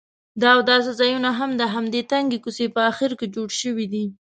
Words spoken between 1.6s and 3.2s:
د همدې تنګې کوڅې په اخر